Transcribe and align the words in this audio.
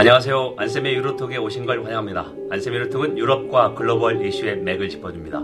안녕하세요. 0.00 0.54
안쌤의 0.56 0.94
유로톡에 0.94 1.36
오신 1.36 1.66
걸 1.66 1.84
환영합니다. 1.84 2.32
안쌤의 2.50 2.78
유로톡은 2.78 3.18
유럽과 3.18 3.74
글로벌 3.74 4.24
이슈의 4.24 4.56
맥을 4.62 4.88
짚어줍니다. 4.88 5.42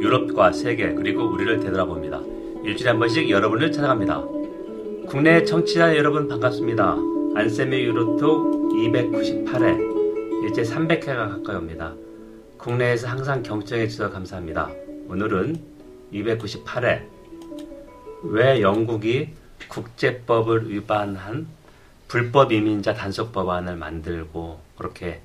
유럽과 0.00 0.52
세계 0.52 0.94
그리고 0.94 1.24
우리를 1.24 1.60
되돌아봅니다. 1.60 2.22
일주일에 2.64 2.92
한 2.92 2.98
번씩 2.98 3.28
여러분을 3.28 3.70
찾아갑니다. 3.70 4.24
국내 5.06 5.44
청취자 5.44 5.98
여러분 5.98 6.28
반갑습니다. 6.28 6.96
안쌤의 7.34 7.84
유로톡 7.84 8.72
298회 8.72 10.48
이제 10.50 10.62
300회가 10.62 11.42
가까이 11.44 11.56
옵니다. 11.56 11.92
국내에서 12.56 13.06
항상 13.06 13.42
경청해 13.42 13.86
주셔서 13.88 14.10
감사합니다. 14.10 14.70
오늘은 15.10 15.60
298회 16.14 17.02
왜 18.22 18.62
영국이 18.62 19.28
국제법을 19.68 20.70
위반한 20.70 21.59
불법 22.10 22.50
이민자 22.50 22.94
단속 22.94 23.30
법안을 23.30 23.76
만들고 23.76 24.60
그렇게 24.76 25.22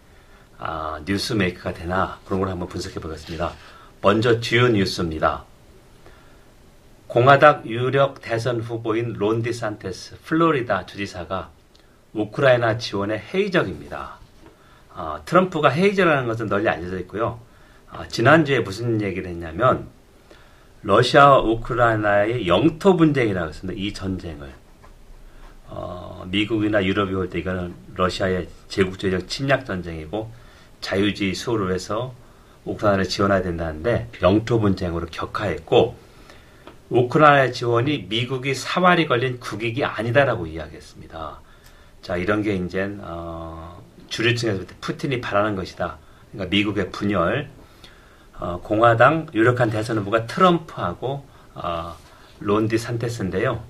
아, 0.59 1.01
뉴스 1.03 1.33
메이커가 1.33 1.73
되나 1.73 2.19
그런 2.25 2.39
걸 2.39 2.49
한번 2.49 2.67
분석해 2.67 2.99
보겠습니다. 2.99 3.53
먼저 4.03 4.39
주요 4.39 4.67
뉴스입니다. 4.67 5.45
공화당 7.07 7.63
유력 7.65 8.21
대선 8.21 8.61
후보인 8.61 9.13
론 9.13 9.41
디 9.41 9.51
산테스 9.51 10.17
플로리다 10.25 10.85
주지사가 10.85 11.49
우크라이나 12.13 12.77
지원에 12.77 13.17
회의적입니다. 13.17 14.19
어, 14.91 15.21
트럼프가 15.25 15.71
회의적이라는 15.71 16.27
것은 16.27 16.45
널리 16.45 16.69
알려져 16.69 16.99
있고요. 16.99 17.39
어, 17.91 18.03
지난주에 18.09 18.59
무슨 18.59 19.01
얘기를 19.01 19.27
했냐면 19.27 19.87
러시아와 20.83 21.39
우크라이나의 21.39 22.47
영토 22.47 22.95
분쟁이라고 22.95 23.47
했습니다. 23.49 23.81
이 23.81 23.91
전쟁을 23.91 24.64
어, 25.67 26.25
미국이나 26.29 26.83
유럽이 26.83 27.13
볼때 27.13 27.39
이거는 27.39 27.73
러시아의 27.95 28.47
제국주의적 28.67 29.27
침략 29.27 29.65
전쟁이고 29.65 30.31
자유주의 30.81 31.33
수호를 31.33 31.73
해서 31.73 32.13
우크라이나를 32.65 33.05
지원해야 33.05 33.41
된다는데 33.41 34.09
영토 34.21 34.59
분쟁으로 34.59 35.07
격하했고 35.07 35.95
우크라이나 36.89 37.51
지원이 37.51 38.05
미국이 38.09 38.53
사활이 38.53 39.07
걸린 39.07 39.39
국익이 39.39 39.83
아니다라고 39.83 40.45
이야기했습니다. 40.47 41.39
자 42.01 42.17
이런 42.17 42.43
게 42.43 42.55
이제 42.55 42.95
어, 42.99 43.81
주류층에서 44.07 44.65
푸틴이 44.81 45.21
바라는 45.21 45.55
것이다. 45.55 45.97
그러니까 46.31 46.49
미국의 46.51 46.91
분열, 46.91 47.49
어, 48.37 48.59
공화당 48.61 49.27
유력한 49.33 49.69
대선 49.69 49.97
후보가 49.97 50.27
트럼프하고 50.27 51.25
어, 51.55 51.95
론디 52.39 52.77
산테스인데요. 52.77 53.63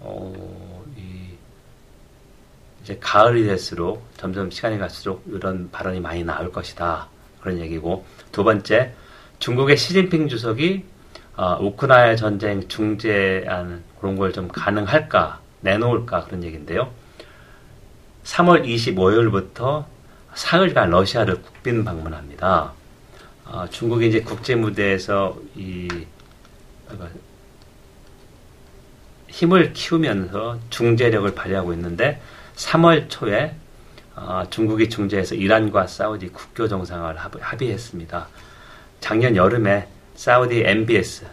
어, 0.00 0.34
이, 0.34 0.73
이제 2.84 2.98
가을이 3.00 3.44
될수록 3.44 4.06
점점 4.18 4.50
시간이 4.50 4.78
갈수록 4.78 5.24
이런 5.26 5.70
발언이 5.70 6.00
많이 6.00 6.22
나올 6.22 6.52
것이다. 6.52 7.08
그런 7.40 7.58
얘기고 7.58 8.04
두 8.30 8.44
번째 8.44 8.92
중국의 9.38 9.76
시진핑 9.78 10.28
주석이 10.28 10.84
어, 11.36 11.58
우크라이나 11.60 12.14
전쟁 12.14 12.68
중재안 12.68 13.82
그런 13.98 14.16
걸 14.16 14.32
좀 14.32 14.48
가능할까 14.48 15.40
내놓을까 15.62 16.24
그런 16.24 16.44
얘기인데요. 16.44 16.92
3월 18.24 18.64
25일부터 18.66 19.84
사흘간 20.34 20.90
러시아를 20.90 21.40
국빈 21.40 21.84
방문합니다. 21.84 22.72
어, 23.46 23.66
중국이 23.70 24.08
이제 24.08 24.20
국제 24.20 24.54
무대에서 24.54 25.38
이 25.56 25.88
힘을 29.28 29.72
키우면서 29.72 30.58
중재력을 30.70 31.34
발휘하고 31.34 31.72
있는데 31.72 32.20
3월 32.56 33.08
초에 33.08 33.54
어, 34.16 34.44
중국이 34.48 34.88
중재해서 34.88 35.34
이란과 35.34 35.88
사우디 35.88 36.28
국교 36.28 36.68
정상을 36.68 37.16
합의했습니다. 37.16 38.28
작년 39.00 39.34
여름에 39.36 39.88
사우디 40.14 40.62
MBS 40.64 41.26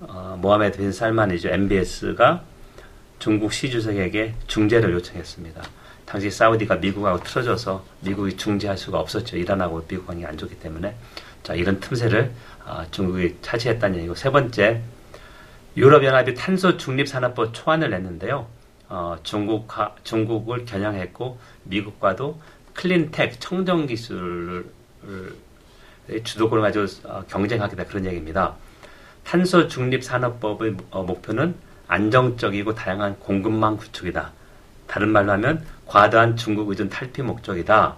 어, 0.00 0.38
모하메드 0.40 0.78
빈 0.78 0.92
살만이죠. 0.92 1.50
MBS가 1.50 2.42
중국 3.18 3.52
시 3.52 3.70
주석에게 3.70 4.34
중재를 4.46 4.92
요청했습니다. 4.92 5.62
당시 6.06 6.30
사우디가 6.30 6.76
미국하고 6.76 7.22
틀어져서 7.22 7.84
미국이 8.00 8.36
중재할 8.36 8.78
수가 8.78 8.98
없었죠. 8.98 9.36
이란하고 9.36 9.86
미국 9.86 10.06
관계 10.06 10.24
안 10.24 10.38
좋기 10.38 10.60
때문에 10.60 10.94
자 11.42 11.54
이런 11.54 11.80
틈새를 11.80 12.32
어, 12.64 12.84
중국이 12.90 13.36
차지했다는 13.42 13.98
얘기고 13.98 14.14
세 14.14 14.30
번째 14.30 14.82
유럽연합이 15.76 16.34
탄소 16.34 16.78
중립산업법 16.78 17.52
초안을 17.52 17.90
냈는데요. 17.90 18.46
어, 18.88 19.16
중국 19.22 19.68
중국을 20.04 20.64
겨냥했고 20.64 21.38
미국과도 21.64 22.40
클린텍 22.74 23.40
청정 23.40 23.86
기술을 23.86 24.66
주도권을 26.22 26.62
가지고 26.62 27.08
어, 27.08 27.24
경쟁하겠다 27.28 27.84
그런 27.84 28.04
얘기입니다. 28.06 28.54
탄소 29.24 29.66
중립 29.66 30.04
산업법의 30.04 30.76
어, 30.90 31.02
목표는 31.02 31.54
안정적이고 31.88 32.74
다양한 32.74 33.18
공급망 33.18 33.76
구축이다. 33.76 34.32
다른 34.86 35.08
말로 35.08 35.32
하면 35.32 35.64
과도한 35.86 36.36
중국 36.36 36.70
의존 36.70 36.88
탈피 36.88 37.22
목적이다. 37.22 37.96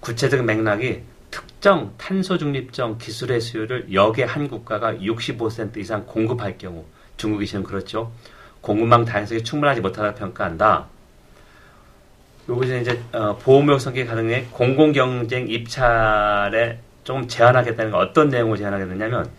구체적 0.00 0.44
맥락이 0.44 1.02
특정 1.30 1.94
탄소 1.96 2.38
중립적 2.38 2.98
기술의 2.98 3.40
수요를 3.40 3.92
역의 3.92 4.26
한 4.26 4.48
국가가 4.48 4.94
65% 4.94 5.76
이상 5.76 6.04
공급할 6.06 6.58
경우 6.58 6.84
중국이 7.16 7.46
지금 7.46 7.62
그렇죠. 7.62 8.12
공급망 8.62 9.04
다양성이 9.04 9.44
충분하지 9.44 9.82
못하다 9.82 10.14
평가한다. 10.14 10.86
요것은 12.48 12.80
이제 12.80 13.00
어, 13.12 13.36
보호무역 13.36 13.80
성격 13.80 14.06
가능해 14.06 14.46
공공 14.50 14.92
경쟁 14.92 15.48
입찰에 15.48 16.78
좀 17.04 17.28
제한하겠다는 17.28 17.90
건 17.90 18.00
어떤 18.00 18.30
내용을 18.30 18.56
제한하겠느냐면 18.56 19.30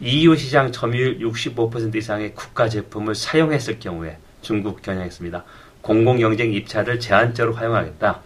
EU 0.00 0.34
시장 0.36 0.72
점유율 0.72 1.18
65% 1.18 1.94
이상의 1.96 2.34
국가 2.34 2.68
제품을 2.68 3.14
사용했을 3.14 3.78
경우에 3.78 4.16
중국 4.40 4.82
겨냥했습니다. 4.82 5.44
공공 5.82 6.18
경쟁 6.18 6.52
입찰을 6.52 7.00
제한적으로 7.00 7.54
활용하겠다. 7.54 8.20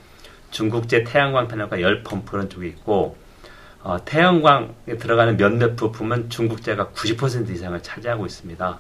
중국제 0.51 1.05
태양광 1.05 1.49
패널과 1.49 1.81
열 1.81 2.03
펌프는 2.05 2.49
쪽이 2.49 2.69
있고 2.69 3.17
어, 3.83 3.99
태양광에 4.05 4.97
들어가는 4.99 5.37
몇몇 5.37 5.75
부품은 5.77 6.31
중국제가 6.31 6.89
90% 6.95 7.51
이상을 7.51 7.83
차지하고 7.83 8.25
있습니다. 8.25 8.79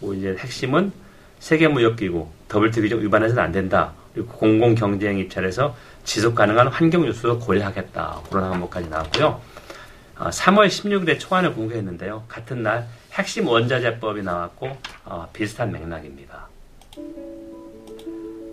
뭐 0.00 0.14
이제 0.14 0.36
핵심은 0.38 0.92
세계무역기구 1.38 2.28
WTO 2.54 2.98
위반해서는 2.98 3.42
안 3.42 3.52
된다. 3.52 3.92
그리고 4.14 4.28
공공 4.32 4.74
경쟁 4.74 5.18
입찰에서 5.18 5.76
지속 6.04 6.34
가능한 6.34 6.68
환경 6.68 7.06
요소도 7.06 7.40
고려하겠다. 7.40 8.20
그런 8.30 8.52
항목까지 8.52 8.88
나왔고요. 8.88 9.40
어, 10.18 10.30
3월 10.30 10.68
16일에 10.68 11.18
초안을 11.18 11.52
공개했는데요. 11.52 12.24
같은 12.28 12.62
날 12.62 12.86
핵심 13.12 13.46
원자재법이 13.46 14.22
나왔고 14.22 14.76
어, 15.04 15.28
비슷한 15.32 15.72
맥락입니다. 15.72 16.48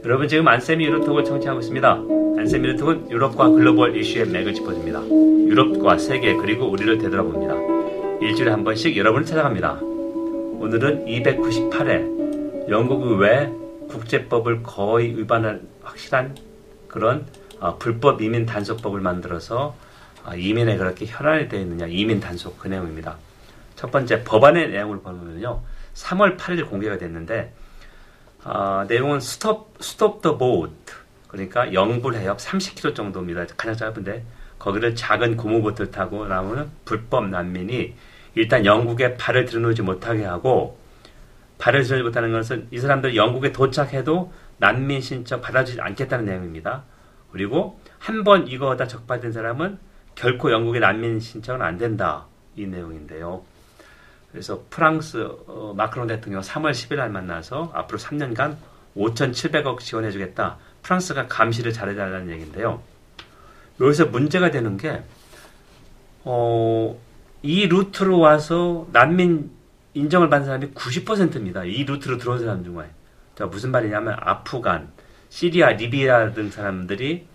여러분 0.04 0.28
지금 0.28 0.46
안쌤이 0.50 0.84
유로톡을 0.86 1.24
청취하고 1.24 1.62
있습니다. 1.62 1.90
안쌤이 2.38 2.68
유로톡은 2.68 3.12
유럽과 3.12 3.50
글로벌 3.50 3.96
이슈의 3.96 4.28
맥을 4.28 4.54
짚어줍니다. 4.54 5.08
유럽과 5.08 5.98
세계 5.98 6.36
그리고 6.36 6.70
우리를 6.70 6.98
되돌아봅니다. 6.98 7.54
일주일에 8.22 8.52
한 8.52 8.66
번씩 8.66 8.98
여러분을 8.98 9.25
찾아갑니다. 9.25 9.93
오늘은 10.63 11.07
298회 11.07 12.69
영국이 12.69 13.16
왜 13.16 13.51
국제법을 13.90 14.63
거의 14.63 15.18
위반한 15.18 15.68
확실한 15.84 16.38
그런 16.88 17.28
어, 17.59 17.78
불법 17.78 18.22
이민 18.22 18.46
단속법을 18.46 19.01
만들어서 19.01 19.75
어, 20.24 20.34
이민에 20.34 20.78
그렇게 20.78 21.06
혈안이 21.06 21.50
되어 21.50 21.59
있느냐 21.59 21.85
이민 21.88 22.22
단속 22.22 22.57
그 22.59 22.69
내용입니다. 22.69 23.18
첫 23.75 23.91
번째 23.91 24.24
법안의 24.24 24.69
내용을 24.69 25.01
보면요. 25.01 25.62
3월 25.96 26.38
8일 26.38 26.69
공개가 26.69 26.97
됐는데 26.97 27.53
어, 28.45 28.85
내용은 28.88 29.19
스톱 29.19 29.74
스톱 29.81 30.22
더 30.22 30.38
보트 30.38 30.94
그러니까 31.28 31.74
영불 31.74 32.15
해협 32.15 32.38
30km 32.38 32.95
정도입니다. 32.95 33.48
가장 33.57 33.75
짧은데 33.75 34.24
거기를 34.60 34.95
작은 34.95 35.36
고무보트를 35.36 35.92
타고 35.92 36.25
나오는 36.25 36.69
불법 36.86 37.27
난민이 37.27 37.95
일단 38.35 38.65
영국에 38.65 39.15
발을 39.15 39.45
들여놓지 39.45 39.81
못하게 39.81 40.25
하고 40.25 40.77
발을 41.59 41.83
들여놓지 41.83 42.03
못하는 42.03 42.31
것은 42.31 42.68
이 42.71 42.80
사람들 42.80 43.15
영국에 43.15 43.51
도착해도 43.51 44.31
난민 44.57 45.01
신청 45.01 45.41
받아주지 45.41 45.81
않겠다는 45.81 46.25
내용입니다. 46.25 46.83
그리고 47.31 47.80
한 48.00 48.24
번 48.24 48.47
이거 48.47 48.75
다 48.75 48.88
적발된 48.88 49.31
사람은 49.31 49.80
결코 50.15 50.51
영국에 50.51 50.80
난민 50.80 51.19
신청은 51.19 51.62
안 51.62 51.77
된다. 51.77 52.25
이 52.56 52.65
내용인데요. 52.65 53.44
그래서 54.31 54.63
프랑스 54.69 55.27
어, 55.47 55.74
마크롱 55.75 56.07
대통령 56.07 56.41
3월 56.41 56.71
10일 56.71 56.97
날 56.97 57.09
만나서 57.09 57.71
앞으로 57.74 57.97
3년간 57.97 58.57
5,700억 58.95 59.79
지원해주겠다. 59.79 60.57
프랑스가 60.81 61.27
감시를 61.27 61.71
잘해달라는 61.74 62.29
얘기인데요. 62.31 62.81
여기서 63.81 64.07
문제가 64.07 64.51
되는 64.51 64.77
게, 64.77 65.01
어, 66.24 67.00
이 67.44 67.68
루트로 67.68 68.19
와서 68.19 68.88
난민 68.94 69.51
인정을 69.94 70.30
받는 70.30 70.45
사람이 70.45 70.68
90%입니다. 70.72 71.66
이 71.66 71.84
루트로 71.84 72.18
들어온 72.18 72.40
사람 72.40 72.63
중에. 72.63 72.86
자, 73.36 73.45
무슨 73.45 73.72
말이냐면, 73.72 74.16
아프간, 74.19 74.92
시리아, 75.30 75.72
리비아 75.72 76.31
등 76.31 76.50
사람들이 76.50 77.28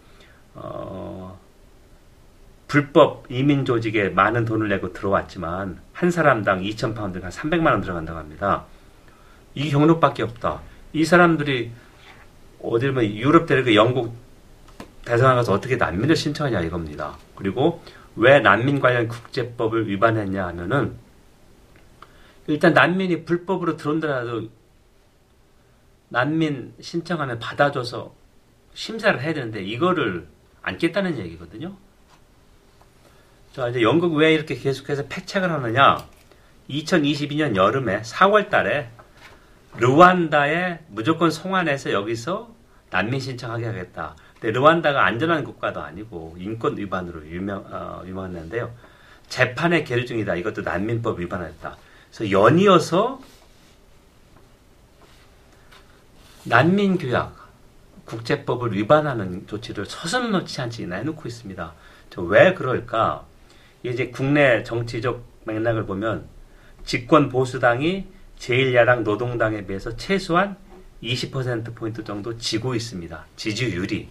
어, 0.54 1.38
불법 2.66 3.26
이민 3.28 3.64
조직에 3.64 4.08
많은 4.08 4.44
돈을 4.44 4.68
내고 4.68 4.92
들어왔지만 4.92 5.80
한 5.92 6.10
사람당 6.10 6.62
2천 6.62 6.94
파운드 6.94 7.18
한 7.18 7.30
300만 7.30 7.66
원 7.66 7.80
들어간다고 7.80 8.18
합니다. 8.18 8.64
이 9.54 9.70
경로밖에 9.70 10.22
없다. 10.22 10.60
이 10.92 11.04
사람들이 11.04 11.70
뭐 12.60 12.78
유럽 12.80 13.46
데리고 13.46 13.74
영국 13.74 14.14
대사관 15.04 15.36
가서 15.36 15.52
어떻게 15.52 15.76
난민을 15.76 16.16
신청하냐 16.16 16.60
이겁니다. 16.60 17.16
그리고 17.34 17.82
왜 18.18 18.40
난민 18.40 18.80
관련 18.80 19.06
국제법을 19.06 19.88
위반했냐 19.88 20.46
하면은 20.48 20.96
일단 22.48 22.72
난민이 22.72 23.24
불법으로 23.24 23.76
들어온다라도 23.76 24.48
난민 26.08 26.74
신청하면 26.80 27.38
받아줘서 27.38 28.14
심사를 28.74 29.20
해야 29.20 29.34
되는데 29.34 29.62
이거를 29.62 30.26
안 30.62 30.78
깼다는 30.78 31.18
얘기거든요. 31.18 31.76
자, 33.52 33.68
이제 33.68 33.82
영국 33.82 34.14
왜 34.14 34.34
이렇게 34.34 34.54
계속해서 34.54 35.06
패착을 35.08 35.50
하느냐? 35.50 35.98
2022년 36.70 37.56
여름에 37.56 38.02
4월 38.02 38.50
달에 38.50 38.90
르완다에 39.76 40.80
무조건 40.88 41.30
송환해서 41.30 41.92
여기서 41.92 42.54
난민 42.90 43.20
신청하게 43.20 43.66
하겠다. 43.66 44.16
근데 44.40 44.52
르완다가 44.52 45.04
안전한 45.04 45.44
국가도 45.44 45.80
아니고 45.80 46.36
인권 46.38 46.76
위반으로 46.76 47.26
유명, 47.26 47.64
어, 47.70 48.02
유명했는데요. 48.06 48.72
재판에 49.28 49.84
계류 49.84 50.06
중이다. 50.06 50.36
이것도 50.36 50.62
난민법 50.62 51.18
위반했다. 51.18 51.76
그래서 52.10 52.30
연이어서 52.30 53.20
난민 56.44 56.98
규약, 56.98 57.36
국제법을 58.04 58.72
위반하는 58.72 59.46
조치를 59.46 59.84
서슴놓지 59.86 60.60
않지 60.62 60.86
내놓고 60.86 61.28
있습니다. 61.28 61.74
왜 62.16 62.54
그럴까? 62.54 63.26
이제 63.82 64.08
국내 64.08 64.62
정치적 64.64 65.22
맥락을 65.44 65.86
보면 65.86 66.26
집권 66.84 67.28
보수당이 67.28 68.06
제1야당 68.38 69.02
노동당에 69.02 69.66
비해서 69.66 69.94
최소한 69.96 70.56
20%포인트 71.02 72.04
정도 72.04 72.36
지고 72.38 72.74
있습니다. 72.74 73.26
지지율이. 73.36 74.08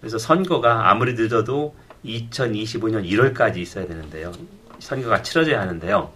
그래서 0.00 0.18
선거가 0.18 0.90
아무리 0.90 1.14
늦어도 1.14 1.74
2025년 2.04 3.08
1월까지 3.08 3.58
있어야 3.58 3.86
되는데요. 3.86 4.32
선거가 4.78 5.22
치러져야 5.22 5.60
하는데요. 5.60 6.10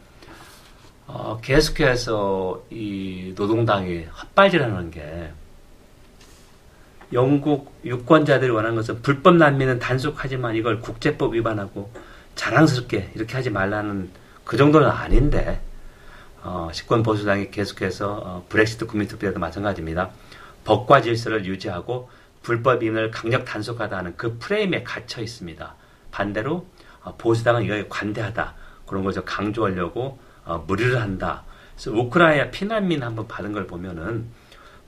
어, 1.07 1.41
계속해서 1.43 2.65
이 2.71 3.33
노동당이 3.35 4.05
헛발질하는 4.05 4.91
게 4.91 5.33
영국 7.15 7.73
유권자들이 7.85 8.51
원하는 8.51 8.77
것은 8.77 9.01
불법 9.01 9.37
난민은 9.37 9.79
단속하지만 9.79 10.57
이걸 10.57 10.81
국제법 10.81 11.35
위반하고 11.35 11.91
자랑스럽게 12.35 13.13
이렇게 13.15 13.35
하지 13.35 13.49
말라는 13.49 14.11
그 14.45 14.59
정도는 14.59 14.89
아닌데 14.89 15.61
어, 16.43 16.71
식권 16.73 17.03
보수당이 17.03 17.51
계속해서 17.51 18.23
어, 18.25 18.47
브렉시트 18.49 18.87
국민투표에도 18.87 19.39
마찬가지입니다. 19.41 20.11
법과 20.65 21.03
질서를 21.03 21.45
유지하고 21.47 22.11
불법 22.43 22.83
이민을 22.83 23.11
강력 23.11 23.45
단속하다는 23.45 24.17
그 24.17 24.39
프레임에 24.39 24.83
갇혀 24.83 25.23
있습니다. 25.23 25.75
반대로 26.11 26.67
어, 27.03 27.15
보수당은 27.17 27.65
이거에 27.65 27.87
관대하다 27.89 28.55
그런 28.87 29.05
걸 29.05 29.13
좀 29.13 29.25
강조하려고 29.25 30.19
어, 30.45 30.65
무리를 30.67 31.01
한다. 31.01 31.45
그래서 31.75 31.93
우크라이나 31.93 32.51
피난민 32.51 33.03
한번 33.03 33.29
받은 33.29 33.53
걸 33.53 33.67
보면은 33.67 34.27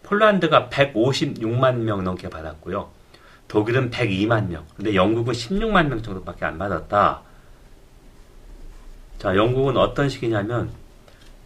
폴란드가 0.02 0.68
156만 0.70 1.76
명 1.76 2.02
넘게 2.02 2.30
받았고요. 2.30 2.90
독일은 3.46 3.90
102만 3.90 4.48
명. 4.48 4.64
근데 4.76 4.94
영국은 4.94 5.34
16만 5.34 5.88
명 5.88 6.02
정도밖에 6.02 6.44
안 6.44 6.58
받았다. 6.58 7.22
자, 9.18 9.36
영국은 9.36 9.76
어떤 9.76 10.08
식이냐면 10.08 10.70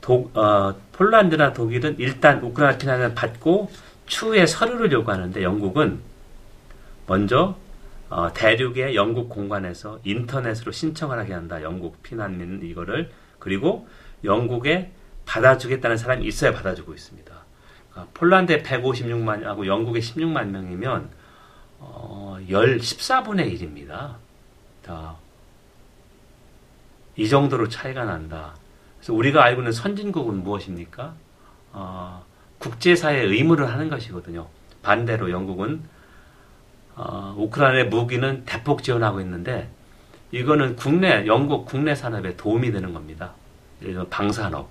도, 0.04 0.30
어, 0.34 0.74
폴란드나 0.92 1.54
독일은 1.54 1.96
일단 1.98 2.42
우크라이나 2.42 2.76
피난을 2.76 3.14
받고 3.14 3.70
추후에 4.04 4.44
서류를 4.44 4.92
요구하는데 4.92 5.42
영국은 5.42 6.00
먼저 7.06 7.56
어, 8.10 8.30
대륙의 8.34 8.96
영국 8.96 9.30
공간에서 9.30 9.98
인터넷으로 10.04 10.72
신청을 10.72 11.18
하게 11.18 11.32
한다. 11.32 11.62
영국 11.62 12.02
피난민 12.02 12.60
이거를 12.64 13.10
그리고 13.38 13.88
영국에 14.24 14.92
받아주겠다는 15.24 15.96
사람이 15.96 16.26
있어야 16.26 16.52
받아주고 16.52 16.92
있습니다. 16.92 17.32
그러니까 17.90 18.12
폴란드에 18.12 18.62
156만하고 18.62 19.64
영국에 19.64 20.00
16만 20.00 20.48
명이면 20.48 21.08
어, 21.78 22.36
10, 22.46 22.52
14분의 22.78 23.58
1입니다. 23.58 24.16
다. 24.84 25.16
이 27.16 27.26
정도로 27.26 27.70
차이가 27.70 28.04
난다. 28.04 28.54
그래서 29.04 29.12
우리가 29.12 29.44
알고 29.44 29.60
있는 29.60 29.72
선진국은 29.72 30.42
무엇입니까? 30.42 31.12
어, 31.74 32.24
국제사회의 32.58 33.26
의무를 33.26 33.70
하는 33.70 33.90
것이거든요. 33.90 34.46
반대로 34.82 35.30
영국은 35.30 35.82
어, 36.96 37.34
우크라이나의 37.36 37.88
무기는 37.88 38.46
대폭 38.46 38.82
지원하고 38.82 39.20
있는데 39.20 39.68
이거는 40.32 40.76
국내 40.76 41.26
영국 41.26 41.66
국내 41.66 41.94
산업에 41.94 42.34
도움이 42.36 42.72
되는 42.72 42.94
겁니다. 42.94 43.32
방산업. 44.08 44.70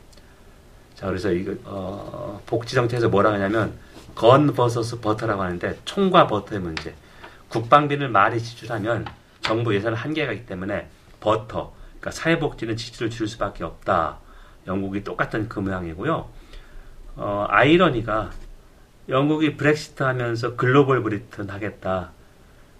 자, 0.96 1.06
그래서 1.06 1.32
이거, 1.32 1.54
어, 1.66 2.42
복지 2.48 2.74
정책에서 2.74 3.10
뭐라 3.10 3.34
하냐면, 3.34 3.78
gun 4.16 4.54
versus 4.54 5.00
butter라고 5.00 5.44
하는데, 5.44 5.78
총과 5.86 6.28
버터의 6.28 6.62
문제. 6.62 6.96
국방비를 7.50 8.10
많이 8.10 8.40
지출하면 8.42 9.06
정부 9.42 9.76
예산 9.76 9.94
한계가 9.94 10.32
있기 10.34 10.46
때문에 10.48 10.88
버터, 11.20 11.74
그러니까 12.04 12.12
사회복지는 12.12 12.76
지출을 12.76 13.10
줄 13.10 13.30
수밖에 13.30 13.64
없다. 13.64 14.18
영국이 14.68 15.06
똑같은 15.06 15.48
그 15.48 15.62
모양이고요. 15.62 16.28
어, 17.16 17.46
아이러니가 17.48 18.32
영국이 19.08 19.56
브렉시트 19.56 20.04
하면서 20.04 20.58
글로벌 20.58 21.02
브리튼 21.02 21.50
하겠다. 21.50 22.12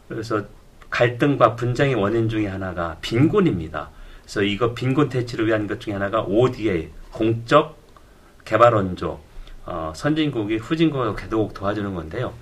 그래서 0.10 0.44
갈등과 0.90 1.56
분쟁의 1.56 1.96
원인 1.96 2.28
중에 2.28 2.48
하나가 2.48 2.98
빈곤입니다. 3.00 3.90
그래서 4.24 4.44
이거 4.44 4.74
빈곤 4.74 5.08
퇴치를 5.08 5.48
위한 5.48 5.68
것 5.68 5.80
중에 5.80 5.94
하나가 5.94 6.22
ODA 6.22 6.90
공적 7.12 7.78
개발 8.44 8.74
원조 8.74 9.22
어, 9.66 9.94
선진국이 9.96 10.58
후진국하고 10.58 11.16
개도국 11.16 11.54
도와주는 11.54 11.96
건데요. 11.96 12.34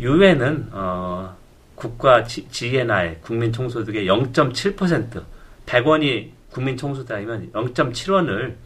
유엔은 0.00 0.70
어, 0.72 1.36
국가 1.76 2.24
GNI 2.24 3.20
국민 3.20 3.52
총소득의 3.52 4.06
0.7% 4.06 5.37
100원이 5.68 6.30
국민 6.50 6.76
총소득이면 6.76 7.52
0.7원을 7.52 8.56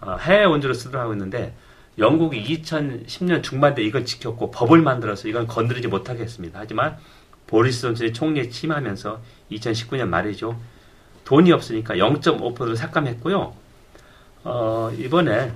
어, 0.00 0.16
해외 0.20 0.44
원조로 0.44 0.74
쓰도록 0.74 1.00
하고 1.00 1.12
있는데 1.12 1.54
영국이 1.98 2.42
2010년 2.42 3.42
중반때 3.42 3.82
이걸 3.82 4.04
지켰고 4.04 4.50
법을 4.50 4.80
만들어서 4.80 5.28
이건 5.28 5.46
건드리지 5.46 5.88
못하게 5.88 6.22
했습니다. 6.22 6.58
하지만 6.58 6.96
보리스 7.46 7.82
존슨이 7.82 8.12
총리에 8.12 8.48
취임하면서 8.48 9.20
2019년 9.52 10.08
말이죠. 10.08 10.58
돈이 11.24 11.52
없으니까 11.52 11.96
0.5%를 11.96 12.76
삭감했고요. 12.76 13.54
어, 14.44 14.90
이번에 14.96 15.52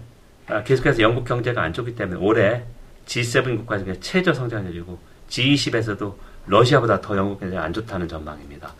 아, 0.47 0.63
계속해서 0.63 1.01
영국 1.03 1.25
경제가 1.25 1.63
안 1.63 1.73
좋기 1.73 1.95
때문에 1.95 2.21
올해 2.21 2.65
G7 3.07 3.57
국가 3.57 3.79
중에 3.79 3.99
최저 4.01 4.35
성장률이고 4.35 4.99
G20에서도 5.29 6.15
러시아보다 6.47 7.01
더 7.01 7.17
영국 7.17 7.41
경제가 7.41 7.63
안 7.63 7.73
좋다는 7.73 8.09
전망입니다. 8.09 8.75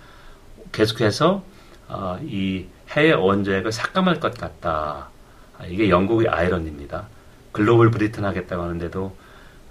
계속해서 0.73 1.43
어, 1.89 2.19
이 2.23 2.67
해외 2.91 3.13
원조액을 3.13 3.73
삭감할 3.73 4.21
것 4.21 4.37
같다. 4.37 5.09
아, 5.59 5.67
이게 5.67 5.89
영국의 5.89 6.29
아이러니입니다. 6.29 7.07
글로벌 7.53 7.91
브리튼 7.91 8.25
하겠다고 8.25 8.63
하는데도 8.63 9.17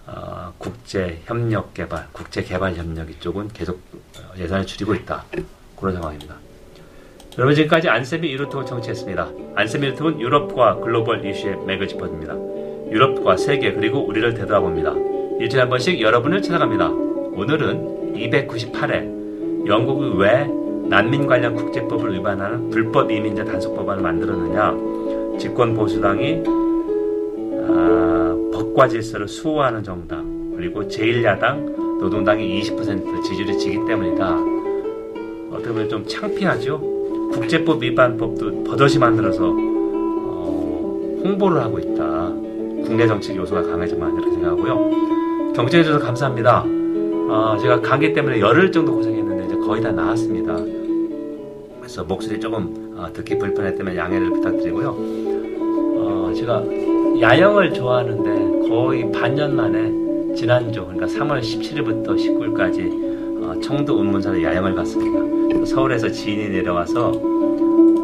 어, 0.05 0.53
국제 0.58 1.22
협력 1.25 1.74
개발, 1.74 2.08
국제 2.12 2.43
개발 2.43 2.75
협력 2.75 3.10
이쪽은 3.10 3.50
계속 3.50 3.82
예산을 4.38 4.65
줄이고 4.65 4.96
있다. 4.96 5.25
그런 5.77 5.96
상황입니다. 5.96 6.36
여러분 7.38 7.55
지금까지 7.55 7.89
안세미 7.89 8.32
유로톡을 8.32 8.65
청취했습니다. 8.65 9.29
안세미 9.55 9.88
유로톡은 9.88 10.22
유럽과 10.22 10.75
글로벌 10.79 11.25
이슈의 11.25 11.58
맥을 11.65 11.88
짚어줍니다. 11.88 12.34
유럽과 12.91 13.38
세계 13.38 13.74
그리고 13.74 14.05
우리를 14.05 14.34
되돌아봅니다. 14.34 14.93
일주일에 15.39 15.62
한 15.62 15.70
번씩 15.70 16.00
여러분을 16.00 16.41
찾아갑니다. 16.41 16.89
오늘은 16.89 18.13
298회 18.13 19.67
영국이 19.67 20.17
왜 20.20 20.48
난민 20.89 21.27
관련 21.27 21.55
국제법을 21.55 22.13
위반하는 22.13 22.69
불법 22.69 23.11
이민자 23.11 23.45
단속 23.45 23.75
법안을 23.75 24.01
만들었느냐 24.03 25.37
집권 25.39 25.73
보수당이 25.73 26.43
아, 27.67 28.37
법과 28.53 28.87
질서를 28.87 29.27
수호하는 29.27 29.83
정당 29.83 30.53
그리고 30.55 30.83
제1야당 30.83 31.99
노동당이 31.99 32.61
20% 32.61 33.23
지지율이 33.23 33.57
지기 33.57 33.79
때문이다. 33.85 34.37
어떻게 35.51 35.69
보면 35.69 35.89
좀 35.89 36.05
창피하죠. 36.05 36.79
국제법 37.31 37.81
위반 37.81 38.17
법도 38.17 38.63
버젓이 38.65 38.99
만들어서 38.99 39.45
어, 39.45 41.21
홍보를 41.23 41.61
하고 41.61 41.79
있다. 41.79 42.29
국내 42.85 43.07
정치 43.07 43.35
요소가 43.35 43.63
강해지만 43.63 44.13
이렇게 44.15 44.31
생각하고요. 44.31 45.53
경청해 45.55 45.83
주셔서 45.83 46.05
감사합니다. 46.05 46.65
어, 47.29 47.57
제가 47.59 47.81
감기 47.81 48.13
때문에 48.13 48.39
열흘 48.39 48.71
정도 48.71 48.93
고생했는데 48.93 49.45
이제 49.45 49.55
거의 49.57 49.81
다 49.81 49.91
나았습니다. 49.91 50.73
그래서 51.83 52.01
목소리 52.01 52.39
조금 52.39 52.95
어, 52.97 53.11
듣기 53.11 53.37
불편했다면 53.37 53.97
양해를 53.97 54.29
부탁드리고요. 54.29 54.95
어, 55.99 56.33
제가 56.33 56.63
야영을 57.19 57.73
좋아하는데 57.73 58.69
거의 58.69 59.11
반년 59.11 59.53
만에 59.53 60.33
지난주 60.33 60.85
그러니까 60.85 61.07
3월 61.07 61.41
17일부터 61.41 62.15
19일까지 62.15 63.43
어, 63.43 63.59
청도 63.59 63.99
운문사로 63.99 64.41
야영을 64.41 64.75
갔습니다. 64.75 65.65
서울에서 65.65 66.09
지인이 66.09 66.49
내려와서 66.51 67.11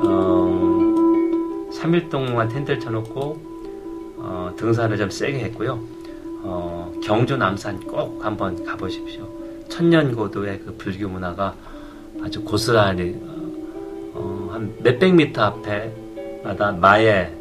어, 0.03 1.69
3일 1.71 2.09
동안 2.09 2.49
텐트를 2.49 2.81
쳐놓고 2.81 3.39
어, 4.17 4.53
등산을 4.57 4.97
좀 4.97 5.09
세게 5.09 5.39
했고요. 5.45 5.79
어, 6.43 6.93
경주 7.01 7.37
남산 7.37 7.79
꼭 7.79 8.25
한번 8.25 8.61
가보십시오. 8.65 9.25
천년고도의 9.69 10.63
그 10.65 10.75
불교 10.77 11.07
문화가 11.07 11.55
아주 12.21 12.43
고스란히 12.43 13.15
어, 13.25 13.38
한 14.59 14.75
몇백 14.83 15.15
미터 15.15 15.43
앞에마다 15.43 16.73
마의 16.73 17.31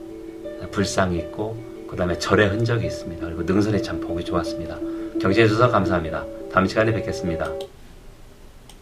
불상이 0.71 1.19
있고 1.19 1.57
그 1.89 1.97
다음에 1.97 2.17
절의 2.17 2.49
흔적이 2.49 2.87
있습니다. 2.87 3.27
그리고 3.27 3.43
능선이 3.43 3.83
참 3.83 4.01
보기 4.01 4.25
좋았습니다. 4.25 4.79
경치해 5.21 5.49
주셔서 5.49 5.69
감사합니다. 5.71 6.25
다음 6.53 6.67
시간에 6.67 6.93
뵙겠습니다. 6.93 7.51